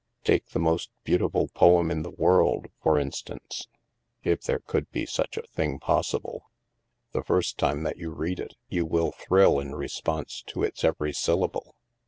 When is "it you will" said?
8.39-9.11